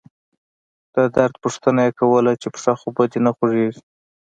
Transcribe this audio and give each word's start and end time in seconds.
د 0.93 0.97
درد 1.15 1.35
پوښتنه 1.43 1.81
يې 1.85 1.91
کوله 1.99 2.31
چې 2.41 2.47
پښه 2.53 2.73
خو 2.79 2.87
به 2.95 3.03
دې 3.11 3.19
نه 3.25 3.31
خوږيږي. 3.35 3.81